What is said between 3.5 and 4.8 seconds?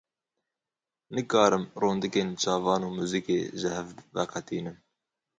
ji hev veqetînim.